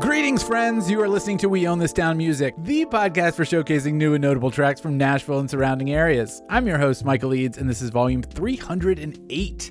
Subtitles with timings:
[0.00, 0.90] Greetings, friends.
[0.90, 4.22] You are listening to We Own This Town Music, the podcast for showcasing new and
[4.22, 6.42] notable tracks from Nashville and surrounding areas.
[6.50, 9.70] I'm your host, Michael Eads, and this is volume 308.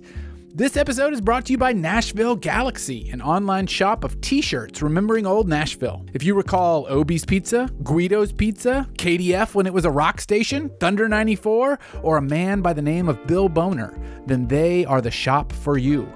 [0.56, 4.82] This episode is brought to you by Nashville Galaxy, an online shop of t shirts
[4.82, 6.06] remembering old Nashville.
[6.14, 11.10] If you recall Obie's Pizza, Guido's Pizza, KDF when it was a rock station, Thunder
[11.10, 15.52] 94, or a man by the name of Bill Boner, then they are the shop
[15.52, 16.08] for you.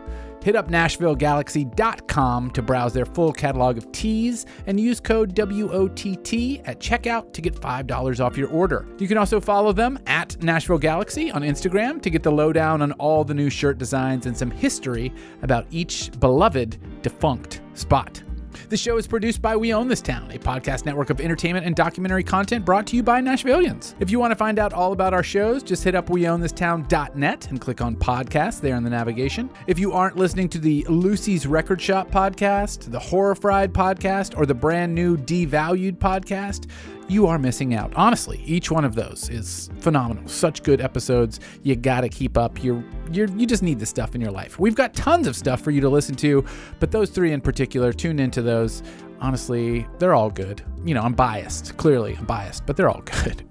[0.47, 6.79] Hit up NashvilleGalaxy.com to browse their full catalog of tees and use code WOTT at
[6.79, 8.87] checkout to get $5 off your order.
[8.97, 12.93] You can also follow them at Nashville Galaxy on Instagram to get the lowdown on
[12.93, 18.23] all the new shirt designs and some history about each beloved defunct spot.
[18.69, 21.75] The show is produced by We Own This Town, a podcast network of entertainment and
[21.75, 23.95] documentary content brought to you by Nashvillians.
[23.99, 27.61] If you want to find out all about our shows, just hit up weownthistown.net and
[27.61, 29.49] click on podcasts there in the navigation.
[29.67, 34.45] If you aren't listening to the Lucy's Record Shop podcast, the Horror Fried podcast, or
[34.45, 36.69] the brand new Devalued podcast,
[37.07, 37.93] you are missing out.
[37.95, 40.27] Honestly, each one of those is phenomenal.
[40.27, 41.39] Such good episodes.
[41.63, 42.63] You got to keep up.
[42.63, 44.59] You're, you're you just need the stuff in your life.
[44.59, 46.45] We've got tons of stuff for you to listen to,
[46.79, 48.83] but those three in particular, tune into those.
[49.19, 50.63] Honestly, they're all good.
[50.85, 51.75] You know, I'm biased.
[51.77, 53.43] Clearly, I'm biased, but they're all good.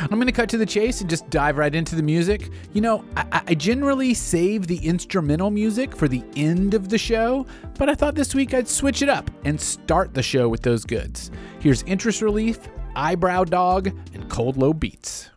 [0.00, 2.50] I'm going to cut to the chase and just dive right into the music.
[2.72, 7.44] You know, I, I, generally save the instrumental music for the end of the show,
[7.76, 10.84] but I thought this week I'd switch it up and start the show with those
[10.84, 11.32] goods.
[11.58, 12.60] Here's Interest Relief
[12.98, 15.30] Eyebrow Dog, and Cold Low Beats.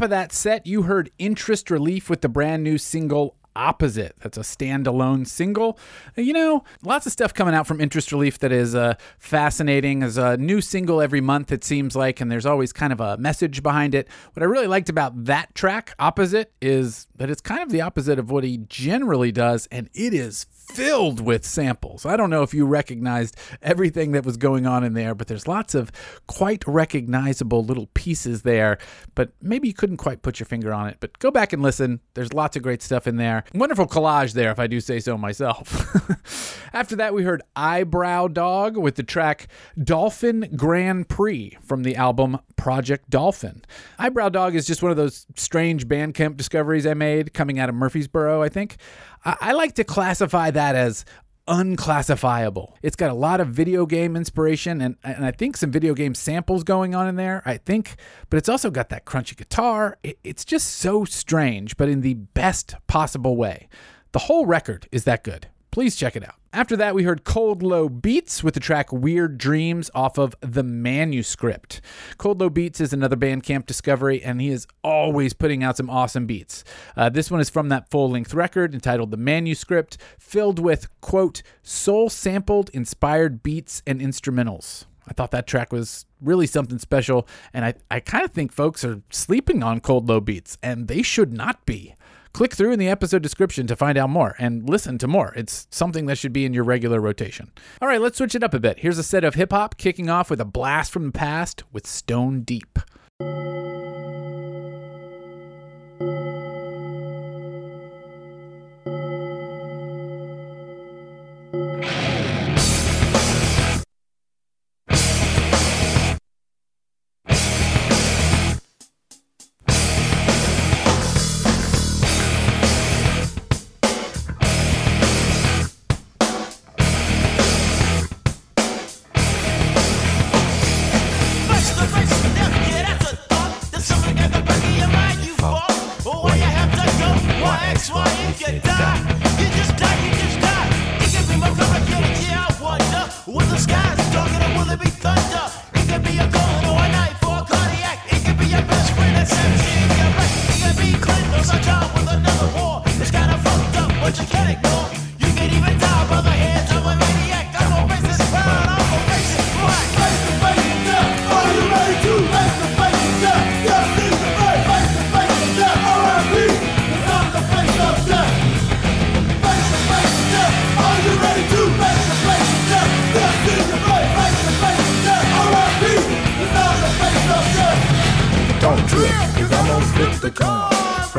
[0.00, 4.14] Top of that set, you heard Interest Relief with the brand new single Opposite.
[4.22, 5.78] That's a standalone single.
[6.16, 9.98] You know, lots of stuff coming out from Interest Relief that is uh, fascinating.
[9.98, 13.18] There's a new single every month, it seems like, and there's always kind of a
[13.18, 14.08] message behind it.
[14.32, 18.20] What I really liked about that track, Opposite, is that it's kind of the opposite
[18.20, 22.06] of what he generally does, and it is filled with samples.
[22.06, 25.48] I don't know if you recognized everything that was going on in there, but there's
[25.48, 25.90] lots of
[26.26, 28.78] quite recognizable little pieces there,
[29.14, 30.98] but maybe you couldn't quite put your finger on it.
[31.00, 32.00] But go back and listen.
[32.14, 33.44] There's lots of great stuff in there.
[33.54, 36.68] Wonderful collage there, if I do say so myself.
[36.72, 39.48] After that, we heard Eyebrow Dog with the track
[39.82, 43.64] Dolphin Grand Prix from the album Project Dolphin.
[43.98, 47.74] Eyebrow Dog is just one of those strange Bandcamp discoveries I made coming out of
[47.74, 48.76] Murfreesboro, I think.
[49.24, 51.04] I, like to classify that as
[51.46, 52.78] unclassifiable.
[52.82, 56.14] It's got a lot of video game inspiration and, and I think some video game
[56.14, 57.96] samples going on in there, I think,
[58.30, 59.98] but it's also got that crunchy guitar.
[60.02, 63.68] It, it's just so strange, but in the best possible way.
[64.12, 65.48] The whole record is that good.
[65.70, 66.34] Please check it out.
[66.52, 70.64] After that, we heard Cold Low Beats with the track Weird Dreams off of The
[70.64, 71.80] Manuscript.
[72.18, 76.26] Cold Low Beats is another Bandcamp discovery, and he is always putting out some awesome
[76.26, 76.64] beats.
[76.96, 81.42] Uh, this one is from that full length record entitled The Manuscript, filled with, quote,
[81.62, 84.86] soul sampled inspired beats and instrumentals.
[85.06, 88.84] I thought that track was really something special, and I, I kind of think folks
[88.84, 91.94] are sleeping on Cold Low Beats, and they should not be.
[92.32, 95.32] Click through in the episode description to find out more and listen to more.
[95.36, 97.50] It's something that should be in your regular rotation.
[97.82, 98.78] All right, let's switch it up a bit.
[98.78, 101.86] Here's a set of hip hop kicking off with a blast from the past with
[101.86, 102.78] Stone Deep.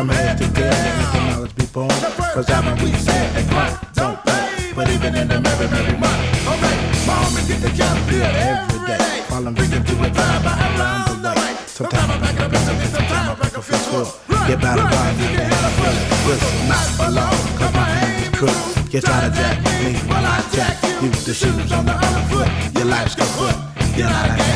[0.02, 1.90] From here to there, let me be born.
[2.34, 4.74] Cause I've been weak, and cry, don't pay.
[4.74, 6.26] But even in the merry, merry money.
[6.42, 9.22] Alright, mom, and get the job here every day.
[9.30, 11.58] While I'm drinking to a vibe, I outline the light.
[11.70, 14.06] Sometimes I'm a pistol, sometimes I'm a fistful.
[14.50, 16.66] Get by the vibe, you can have a feeling.
[16.66, 18.90] Not alone, cause my hand is crooked.
[18.90, 21.14] Get out of jack me while I jack you.
[21.14, 22.50] The shoes on the other foot.
[22.74, 23.54] Your life's kaput.
[23.94, 24.51] You're not a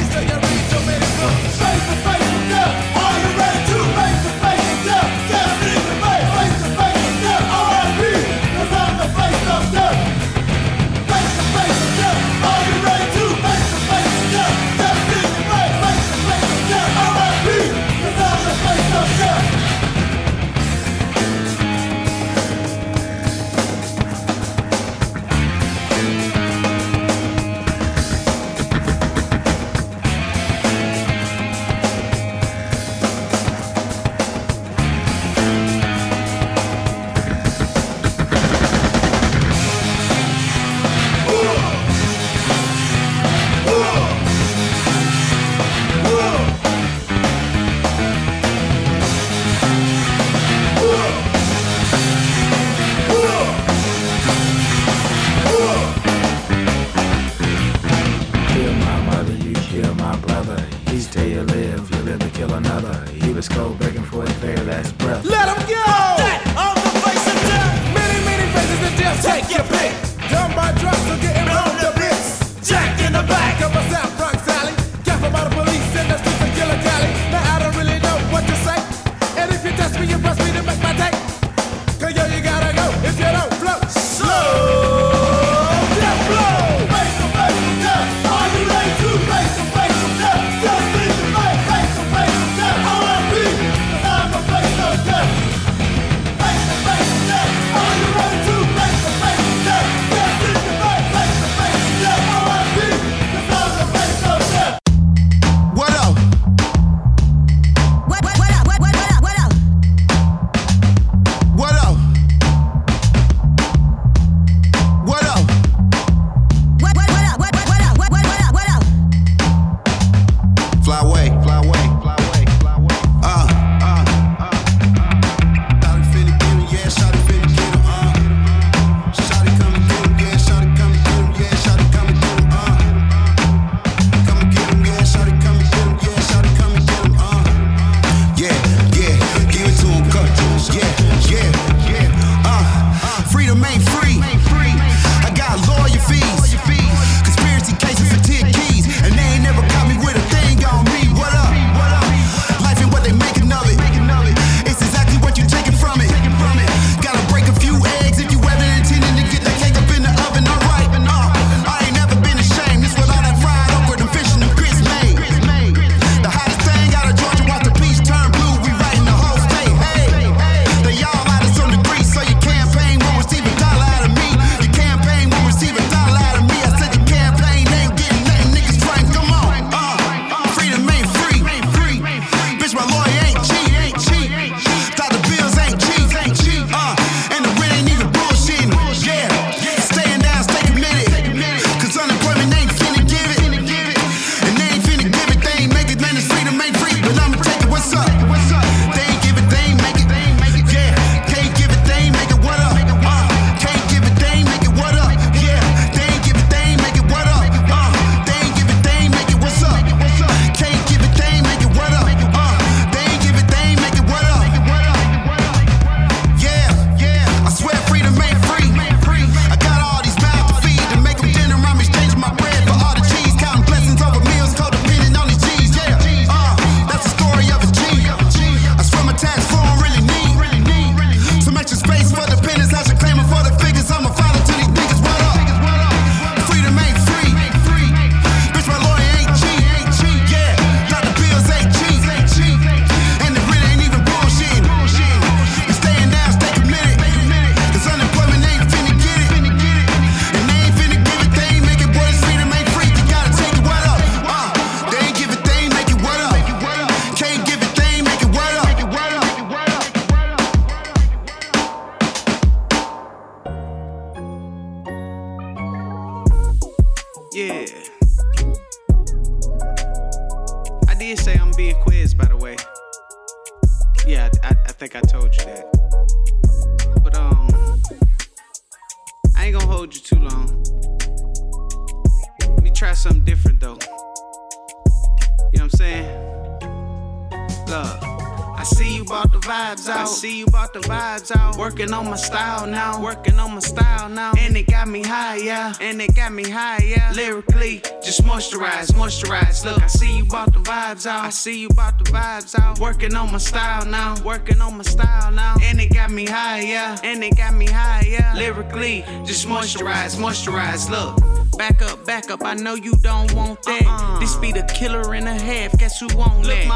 [295.79, 295.88] yeah.
[295.88, 297.12] And it got me high, yeah.
[297.15, 299.65] Lyrically, just moisturize, moisturize.
[299.65, 301.25] Look, I see you bought the vibes out.
[301.25, 302.79] I see you bought the vibes out.
[302.79, 304.15] Working on my style now.
[304.24, 305.55] Working on my style now.
[305.62, 306.98] And it got me high, yeah.
[307.03, 308.34] And it got me high, yeah.
[308.36, 310.89] Lyrically, just moisturize, moisturize.
[310.89, 311.24] Look.
[311.57, 313.84] Back up, back up, I know you don't want that.
[313.86, 314.19] Uh-uh.
[314.19, 316.67] This be the killer and a half, guess who won't let?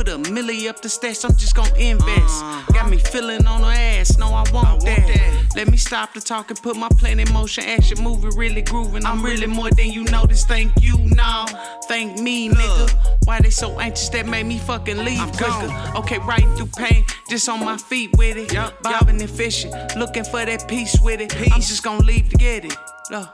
[0.00, 2.42] Put a milli up the stash, I'm just gon' invest.
[2.42, 5.52] Uh, Got me feeling on her ass, no, I want, that.
[5.54, 7.64] Let me stop the talk and put my plan in motion.
[7.64, 9.04] Action movie really grooving.
[9.04, 10.46] I'm really more than you notice.
[10.46, 11.44] Thank you, now.
[11.86, 12.94] Thank me, nigga.
[13.26, 15.68] Why they so anxious that made me fucking leave I'm quicker?
[15.68, 15.96] Gone.
[15.98, 18.54] Okay, right through pain, just on my feet with it.
[18.54, 21.28] Yep, Bobbing and fishing, looking for that peace with it.
[21.36, 21.52] Peace.
[21.52, 22.74] I'm just gonna leave to get it.
[23.10, 23.28] Look,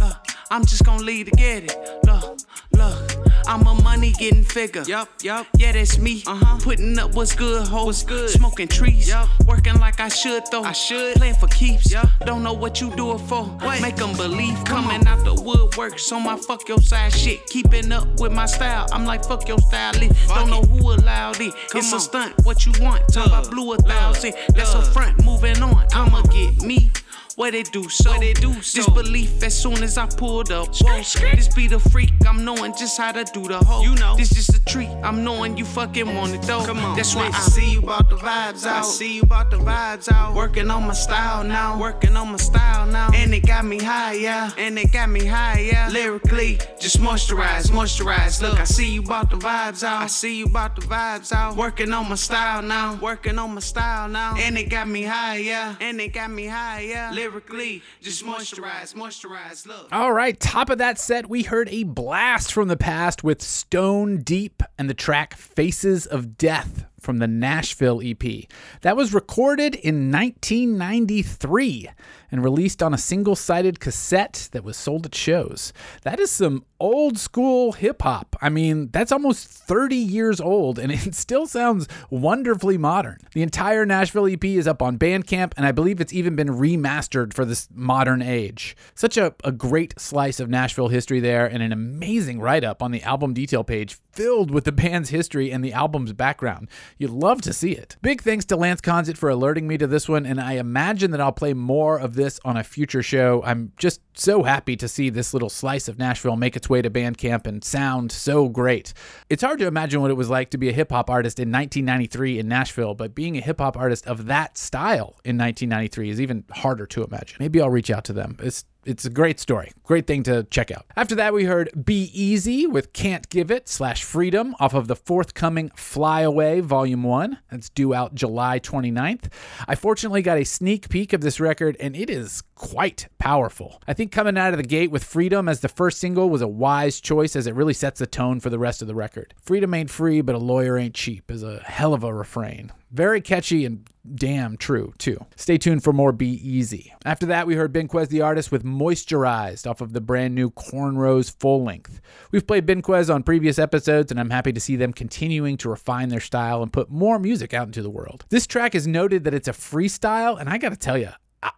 [0.00, 0.16] look,
[0.50, 1.76] I'm just gonna leave to get it.
[2.02, 2.40] Look,
[2.72, 3.07] look.
[3.48, 4.82] I'm a money getting figure.
[4.82, 5.46] Yup, yup.
[5.56, 6.22] Yeah, that's me.
[6.26, 6.58] Uh huh.
[6.60, 7.86] Putting up what's good, ho.
[7.86, 8.28] What's good?
[8.28, 9.08] Smoking trees.
[9.08, 9.26] Yup.
[9.46, 10.62] Working like I should, though.
[10.62, 11.16] I should.
[11.16, 11.90] Playing for keeps.
[11.90, 12.08] Yup.
[12.26, 13.44] Don't know what you do it for.
[13.44, 13.80] What?
[13.80, 14.62] Make them believe.
[14.66, 15.98] Coming out the woodwork.
[15.98, 17.46] So my fuck your side shit.
[17.46, 18.86] Keeping up with my style.
[18.92, 19.94] I'm like, fuck your style.
[19.94, 21.54] Fuck Don't know who allowed it.
[21.70, 21.98] Come it's on.
[21.98, 22.34] a stunt.
[22.44, 23.02] What you want?
[23.12, 24.34] Talk about blue a thousand.
[24.54, 25.24] That's a front.
[25.24, 25.86] Moving on.
[25.94, 26.90] I'ma get me
[27.38, 28.10] what they do so.
[28.10, 28.82] What they do so.
[28.82, 30.74] Disbelief as soon as I pulled up.
[30.80, 30.96] Whoa.
[31.36, 33.84] This be the freak, I'm knowing just how to do the whole.
[33.84, 34.16] You know.
[34.16, 36.64] This just a treat, I'm knowing you fucking want it though.
[36.66, 36.96] Come on.
[36.96, 38.78] That's why I see you about the vibes out.
[38.78, 40.34] I see you about the vibes out.
[40.34, 41.78] Working on my style now.
[41.80, 43.10] Working on my style now.
[43.14, 44.50] And it got me high, yeah.
[44.58, 45.90] And it got me high, yeah.
[45.90, 48.42] Lyrically, just moisturize, moisturize.
[48.42, 50.02] Look, I see you about the vibes out.
[50.02, 51.56] I see you about the vibes out.
[51.56, 52.98] Working on my style now.
[53.00, 54.34] Working on my style now.
[54.36, 55.76] And it got me high, yeah.
[55.80, 57.82] And it got me high, yeah lyrically.
[58.00, 59.66] Just moisturize, moisturize.
[59.66, 59.88] Look.
[59.92, 64.18] All right, top of that set, we heard a blast from the past with Stone
[64.18, 68.44] Deep and the track Faces of Death from the Nashville EP.
[68.82, 71.90] That was recorded in 1993
[72.30, 75.72] and released on a single sided cassette that was sold at shows.
[76.02, 78.36] That is some old school hip hop.
[78.40, 83.18] I mean, that's almost 30 years old and it still sounds wonderfully modern.
[83.32, 87.34] The entire Nashville EP is up on Bandcamp and I believe it's even been remastered
[87.34, 88.76] for this modern age.
[88.94, 92.90] Such a, a great slice of Nashville history there and an amazing write up on
[92.90, 96.68] the album detail page filled with the band's history and the album's background.
[96.98, 97.96] You'd love to see it.
[98.02, 101.20] Big thanks to Lance Conzit for alerting me to this one, and I imagine that
[101.20, 103.42] I'll play more of this on a future show.
[103.44, 106.90] I'm just so happy to see this little slice of Nashville make its way to
[106.90, 108.92] Bandcamp and sound so great.
[109.30, 111.50] It's hard to imagine what it was like to be a hip hop artist in
[111.50, 116.20] 1993 in Nashville, but being a hip hop artist of that style in 1993 is
[116.20, 117.36] even harder to imagine.
[117.40, 118.36] Maybe I'll reach out to them.
[118.40, 119.72] It's it's a great story.
[119.82, 120.86] Great thing to check out.
[120.96, 124.96] After that, we heard Be Easy with Can't Give It slash Freedom off of the
[124.96, 127.38] forthcoming Fly Away Volume 1.
[127.50, 129.32] That's due out July 29th.
[129.66, 133.82] I fortunately got a sneak peek of this record, and it is quite powerful.
[133.86, 136.48] I think coming out of the gate with Freedom as the first single was a
[136.48, 139.34] wise choice as it really sets the tone for the rest of the record.
[139.42, 142.72] Freedom ain't free, but a lawyer ain't cheap is a hell of a refrain.
[142.90, 145.18] Very catchy and damn true, too.
[145.36, 146.94] Stay tuned for more Be Easy.
[147.04, 151.34] After that, we heard Benquez the artist with Moisturized off of the brand new Cornrows
[151.38, 152.00] full length.
[152.30, 156.08] We've played Benquez on previous episodes, and I'm happy to see them continuing to refine
[156.08, 158.24] their style and put more music out into the world.
[158.30, 161.10] This track is noted that it's a freestyle, and I gotta tell you,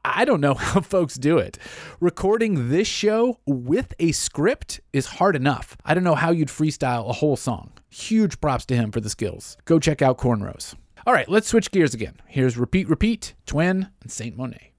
[0.04, 1.58] I don't know how folks do it.
[2.00, 5.76] Recording this show with a script is hard enough.
[5.84, 7.72] I don't know how you'd freestyle a whole song.
[7.88, 9.56] Huge props to him for the skills.
[9.64, 10.74] Go check out Cornrows.
[11.06, 12.20] All right, let's switch gears again.
[12.26, 14.72] Here's Repeat, Repeat, Twin, and Saint Monet.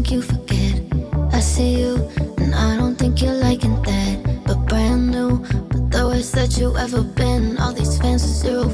[0.00, 0.80] You forget.
[1.32, 1.96] I see you,
[2.38, 4.42] and I don't think you're liking that.
[4.46, 7.58] But brand new, but the worst that you ever been.
[7.58, 8.68] All these fans with zero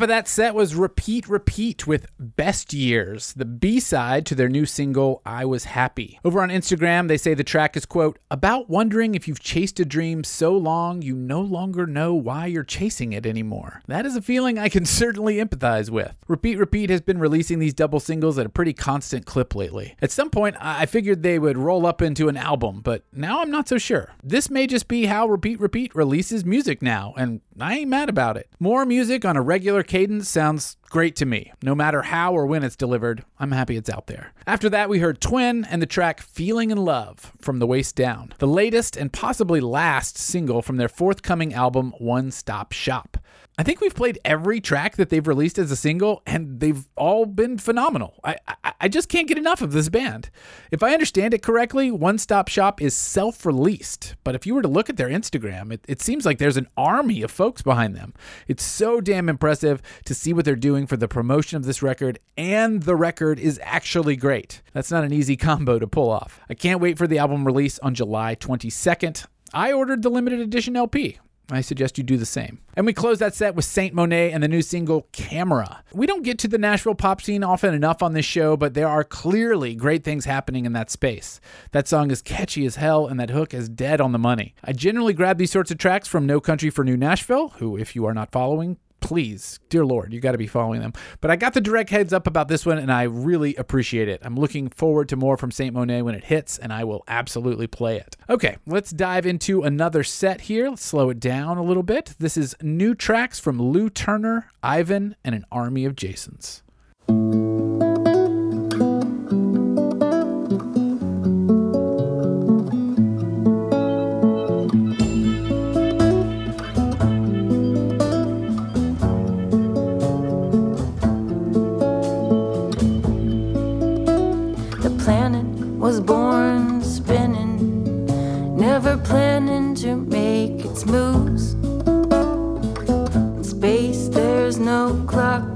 [0.00, 4.48] top of that set was Repeat Repeat with Best Years, the B side to their
[4.48, 6.18] new single, I Was Happy.
[6.24, 9.84] Over on Instagram, they say the track is, quote, about wondering if you've chased a
[9.84, 13.82] dream so long you no longer know why you're chasing it anymore.
[13.88, 16.14] That is a feeling I can certainly empathize with.
[16.28, 19.96] Repeat Repeat has been releasing these double singles at a pretty constant clip lately.
[20.00, 23.42] At some point, I I figured they would roll up into an album, but now
[23.42, 24.14] I'm not so sure.
[24.24, 28.38] This may just be how Repeat Repeat releases music now, and I ain't mad about
[28.38, 28.48] it.
[28.58, 31.52] More music on a regular cadence sounds great to me.
[31.64, 34.32] No matter how or when it's delivered, I'm happy it's out there.
[34.46, 38.32] After that, we heard Twen and the track Feeling in Love from the Waist Down,
[38.38, 43.16] the latest and possibly last single from their forthcoming album One Stop Shop.
[43.60, 47.26] I think we've played every track that they've released as a single, and they've all
[47.26, 48.18] been phenomenal.
[48.24, 50.30] I, I, I just can't get enough of this band.
[50.70, 54.62] If I understand it correctly, One Stop Shop is self released, but if you were
[54.62, 57.94] to look at their Instagram, it, it seems like there's an army of folks behind
[57.94, 58.14] them.
[58.48, 62.18] It's so damn impressive to see what they're doing for the promotion of this record,
[62.38, 64.62] and the record is actually great.
[64.72, 66.40] That's not an easy combo to pull off.
[66.48, 69.26] I can't wait for the album release on July 22nd.
[69.52, 71.18] I ordered the limited edition LP.
[71.50, 72.60] I suggest you do the same.
[72.74, 75.82] And we close that set with Saint Monet and the new single Camera.
[75.92, 78.88] We don't get to the Nashville pop scene often enough on this show, but there
[78.88, 81.40] are clearly great things happening in that space.
[81.72, 84.54] That song is catchy as hell, and that hook is dead on the money.
[84.62, 87.96] I generally grab these sorts of tracks from No Country for New Nashville, who, if
[87.96, 90.92] you are not following, please, dear Lord, you got to be following them.
[91.20, 94.20] But I got the direct heads up about this one, and I really appreciate it.
[94.22, 97.66] I'm looking forward to more from Saint Monet when it hits, and I will absolutely
[97.66, 98.16] play it.
[98.28, 100.70] Okay, let's dive into another set here.
[100.70, 102.14] Let's slow it down a little bit.
[102.18, 106.62] This is new tracks from Lou Turner, Ivan, and an army of Jasons.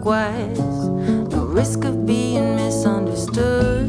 [0.04, 3.88] wise, no risk of being misunderstood.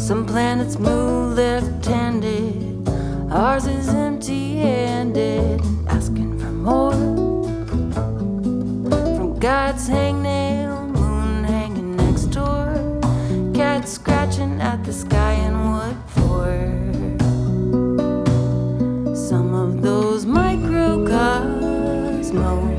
[0.00, 2.88] Some planets move left handed,
[3.30, 6.92] ours is empty handed, asking for more
[9.16, 12.74] from God's hangnail, moon hanging next door,
[13.54, 16.50] cats scratching at the sky, and what for?
[19.14, 22.75] Some of those microcosmos.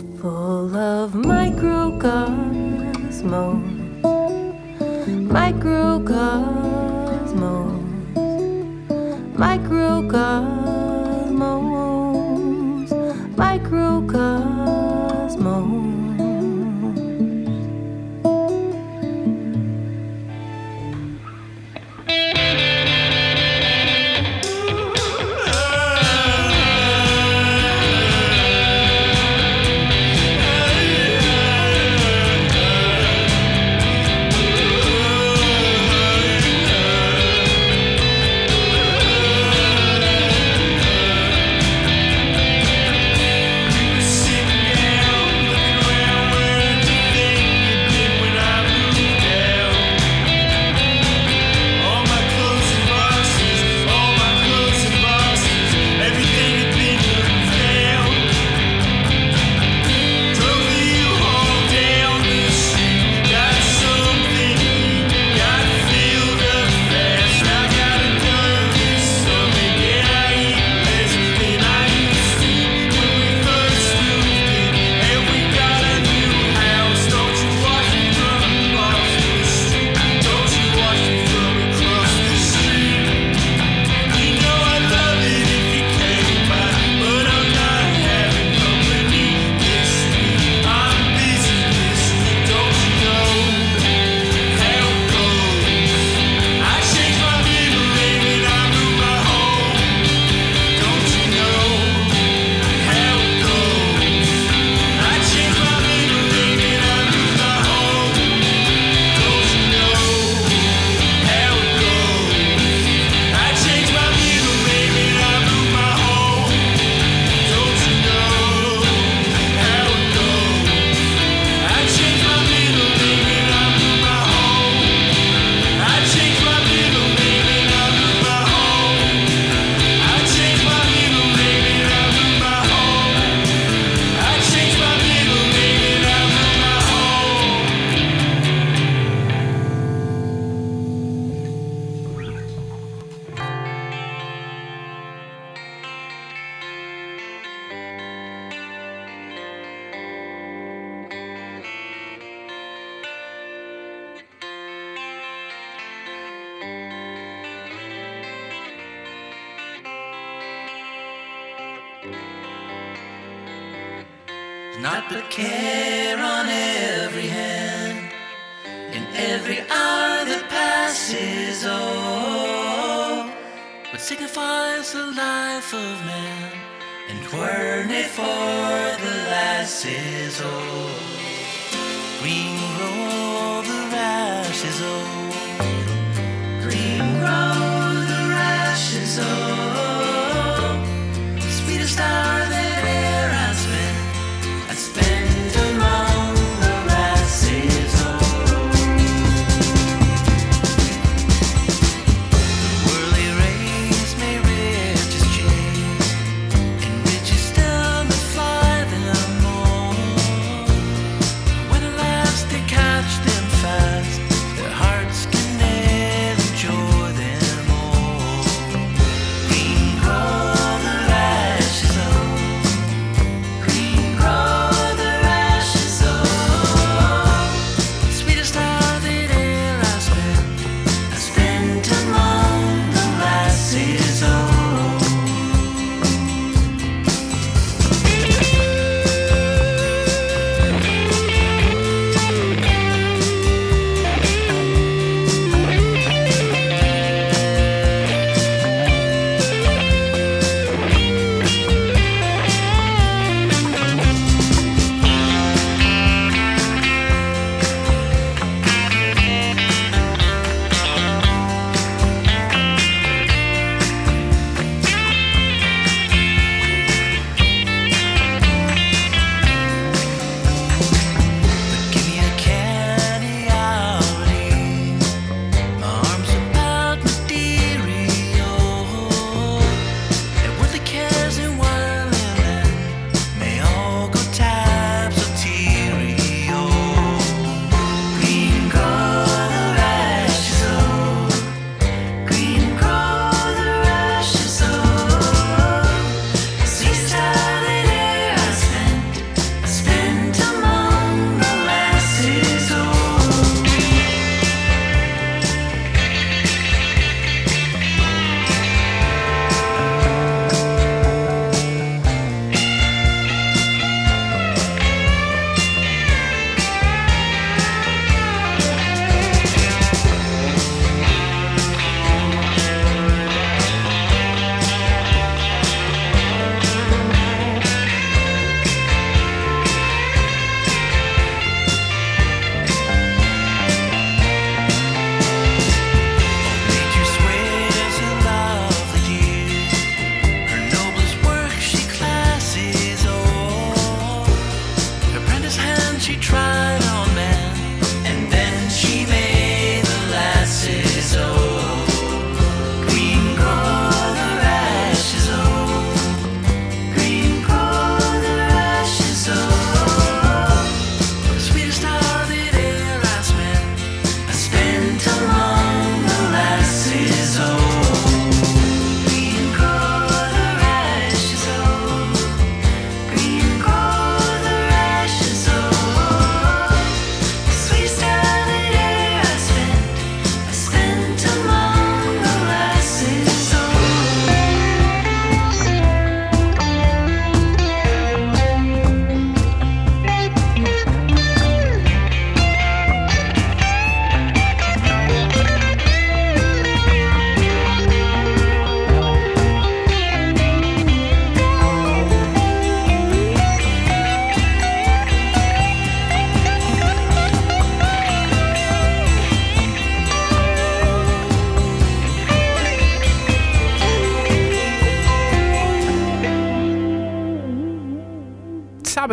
[0.00, 2.00] Full of microcosmos,
[5.28, 6.49] microcosmos,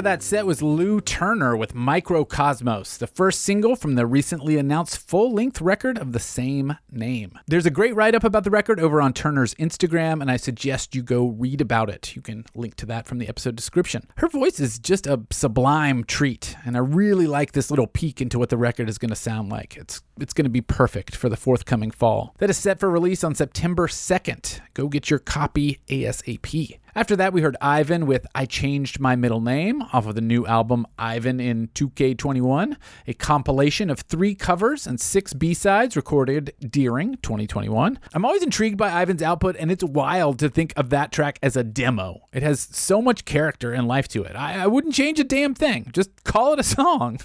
[0.08, 5.34] that set was Lou Turner with Microcosmos, the first single from the recently announced full
[5.34, 7.38] length record of the same name.
[7.46, 10.96] There's a great write up about the record over on Turner's Instagram, and I suggest
[10.96, 12.16] you go read about it.
[12.16, 14.08] You can link to that from the episode description.
[14.16, 18.40] Her voice is just a sublime treat, and I really like this little peek into
[18.40, 19.76] what the record is going to sound like.
[19.76, 22.34] It's it's going to be perfect for the forthcoming fall.
[22.40, 24.62] That is set for release on September 2nd.
[24.74, 26.80] Go get your copy ASAP.
[26.98, 30.48] After that, we heard Ivan with I Changed My Middle Name off of the new
[30.48, 32.76] album Ivan in 2K21,
[33.06, 38.00] a compilation of three covers and six B sides recorded during 2021.
[38.16, 41.56] I'm always intrigued by Ivan's output, and it's wild to think of that track as
[41.56, 42.22] a demo.
[42.34, 44.36] It has so much character and life to it.
[44.36, 47.20] I, I wouldn't change a damn thing, just call it a song.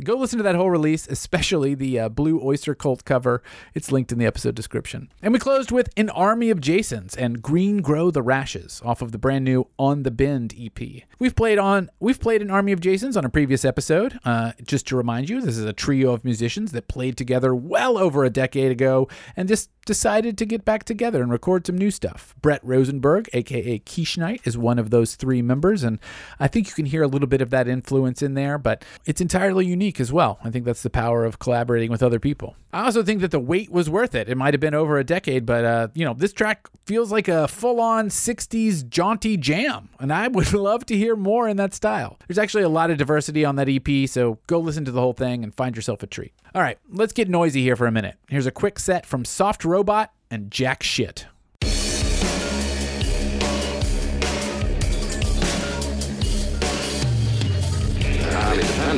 [0.00, 3.42] Go listen to that whole release, especially the uh, Blue Oyster Cult cover.
[3.74, 5.12] It's linked in the episode description.
[5.20, 9.12] And we closed with An Army of Jasons and Green Grow the Rashes off of
[9.12, 11.02] the brand new On the Bend EP.
[11.18, 14.18] We've played on we've played An Army of Jasons on a previous episode.
[14.24, 17.98] Uh, just to remind you, this is a trio of musicians that played together well
[17.98, 21.90] over a decade ago and just decided to get back together and record some new
[21.90, 22.34] stuff.
[22.40, 25.98] Brett Rosenberg, aka Quiche Knight, is one of those three members, and
[26.38, 29.20] I think you can hear a little bit of that influence in there, but it's
[29.20, 30.38] entirely unique as well.
[30.44, 32.56] I think that's the power of collaborating with other people.
[32.72, 34.28] I also think that the wait was worth it.
[34.28, 37.28] It might have been over a decade, but uh, you know, this track feels like
[37.28, 42.18] a full-on 60s jaunty jam, and I would love to hear more in that style.
[42.26, 45.12] There's actually a lot of diversity on that EP, so go listen to the whole
[45.12, 46.32] thing and find yourself a treat.
[46.54, 48.16] All right, let's get noisy here for a minute.
[48.28, 51.26] Here's a quick set from Soft Robot and Jack Shit.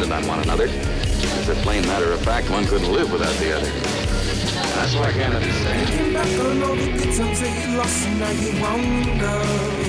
[0.01, 0.67] Dependent on one another.
[0.67, 3.71] As a plain matter of fact, one couldn't live without the other.
[4.75, 5.89] That's why can't understand.
[5.89, 9.39] Looking back on all the good times that you lost and now you wonder,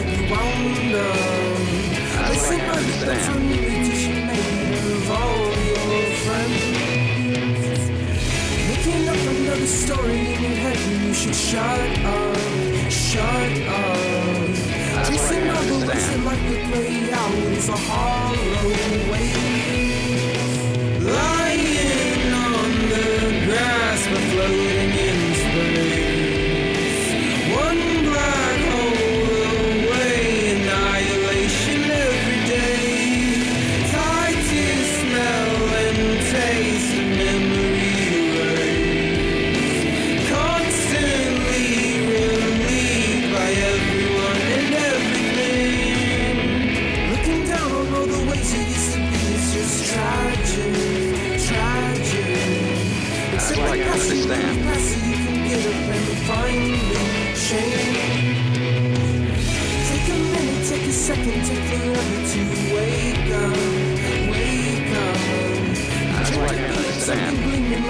[0.06, 1.10] you wonder.
[2.22, 3.36] That's why I Listen, can't understand.
[3.36, 5.42] a new edition made of all
[5.74, 6.66] your friends.
[8.70, 12.38] Making up another story in your head you should shut up,
[12.92, 14.26] shut up.
[15.08, 16.22] Chasing all the ways understand.
[16.22, 19.55] that life could play out is a hollow waste.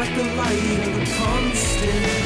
[0.05, 2.24] Like the light of a constant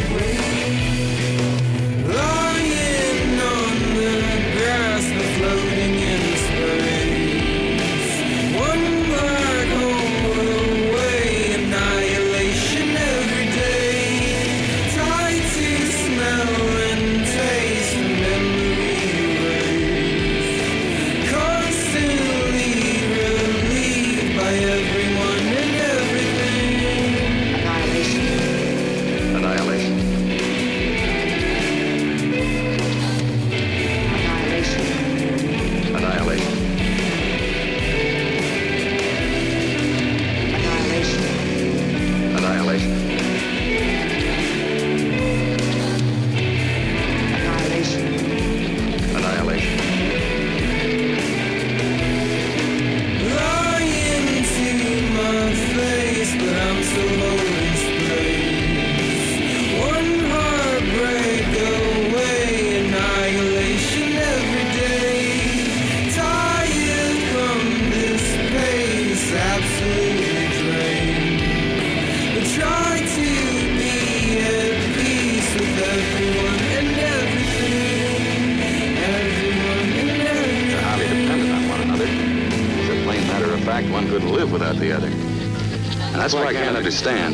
[86.89, 87.28] understand.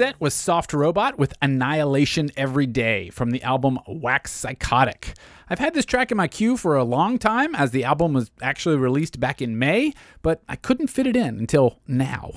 [0.00, 5.12] Set was Soft Robot with Annihilation Every Day from the album Wax Psychotic.
[5.50, 8.30] I've had this track in my queue for a long time as the album was
[8.40, 9.92] actually released back in May,
[10.22, 12.30] but I couldn't fit it in until now.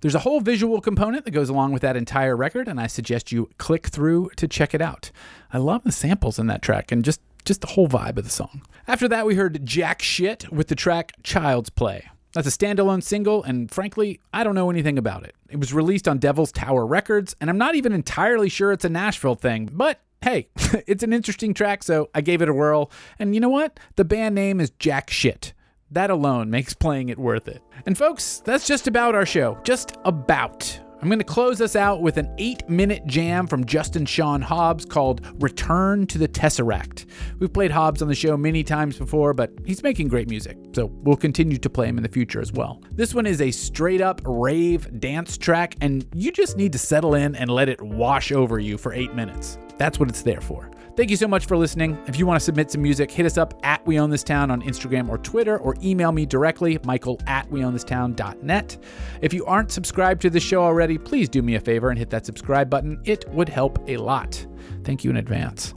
[0.00, 3.30] There's a whole visual component that goes along with that entire record, and I suggest
[3.30, 5.12] you click through to check it out.
[5.52, 8.30] I love the samples in that track and just just the whole vibe of the
[8.30, 8.62] song.
[8.88, 12.08] After that, we heard Jack Shit with the track Child's Play.
[12.34, 15.34] That's a standalone single, and frankly, I don't know anything about it.
[15.48, 18.88] It was released on Devil's Tower Records, and I'm not even entirely sure it's a
[18.88, 20.48] Nashville thing, but hey,
[20.86, 22.90] it's an interesting track, so I gave it a whirl.
[23.20, 23.78] And you know what?
[23.94, 25.52] The band name is Jack Shit.
[25.92, 27.62] That alone makes playing it worth it.
[27.86, 29.58] And folks, that's just about our show.
[29.62, 30.80] Just about.
[31.00, 34.84] I'm going to close us out with an eight minute jam from Justin Sean Hobbs
[34.84, 37.04] called Return to the Tesseract.
[37.38, 40.86] We've played Hobbs on the show many times before, but he's making great music, so
[41.02, 42.80] we'll continue to play him in the future as well.
[42.92, 47.14] This one is a straight up rave dance track, and you just need to settle
[47.14, 49.58] in and let it wash over you for eight minutes.
[49.76, 50.70] That's what it's there for.
[50.96, 51.98] Thank you so much for listening.
[52.06, 54.52] If you want to submit some music, hit us up at We Own This Town
[54.52, 58.76] on Instagram or Twitter, or email me directly, michael at weownthistown.net.
[59.20, 62.10] If you aren't subscribed to the show already, please do me a favor and hit
[62.10, 63.00] that subscribe button.
[63.04, 64.46] It would help a lot.
[64.84, 65.74] Thank you in advance.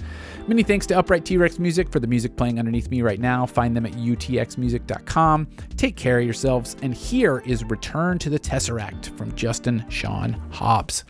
[0.48, 3.48] Many thanks to Upright T Rex Music for the music playing underneath me right now.
[3.48, 5.48] Find them at utxmusic.com.
[5.78, 11.06] Take care of yourselves, and here is Return to the Tesseract from Justin Sean Hobbs.